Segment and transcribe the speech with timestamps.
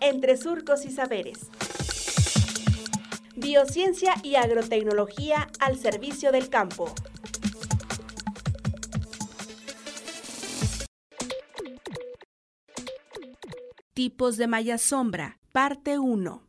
[0.00, 1.50] entre surcos y saberes.
[3.36, 6.92] Biociencia y agrotecnología al servicio del campo.
[13.92, 16.42] Tipos de malla sombra, parte 1.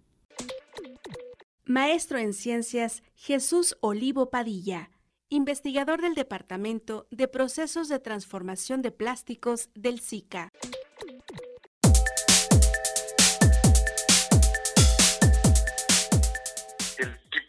[1.65, 4.89] Maestro en Ciencias Jesús Olivo Padilla,
[5.29, 10.51] investigador del Departamento de Procesos de Transformación de Plásticos del SICA.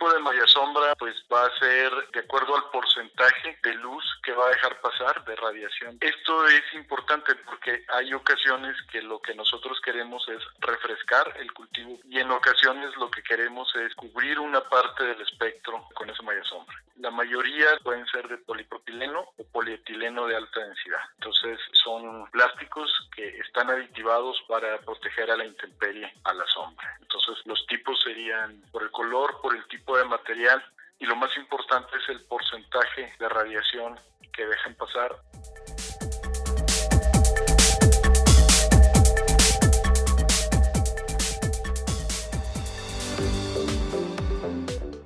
[0.06, 4.04] De malla sombra pues va a ser de acuerdo al porcentaje de luz
[4.38, 5.98] va a dejar pasar de radiación.
[6.00, 11.98] Esto es importante porque hay ocasiones que lo que nosotros queremos es refrescar el cultivo
[12.04, 16.44] y en ocasiones lo que queremos es cubrir una parte del espectro con esa malla
[16.44, 16.76] sombra.
[16.96, 21.00] La mayoría pueden ser de polipropileno o polietileno de alta densidad.
[21.14, 26.96] Entonces son plásticos que están aditivados para proteger a la intemperie, a la sombra.
[27.00, 30.64] Entonces los tipos serían por el color, por el tipo de material
[31.00, 33.98] y lo más importante es el porcentaje de radiación
[34.38, 35.16] que dejan pasar.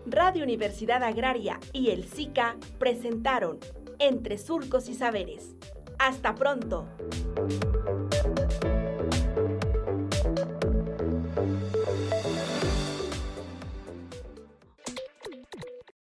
[0.04, 3.58] Radio Universidad Agraria y el SICA presentaron
[3.98, 5.56] Entre Surcos y Saberes.
[5.98, 6.86] Hasta pronto.